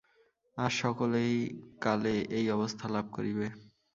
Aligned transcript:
আর 0.57 0.71
সকলেই 0.81 1.33
কালে 1.81 2.15
এই 2.37 2.45
অবস্থা 2.51 2.85
লাভ 2.87 3.05
করিবে। 3.13 3.47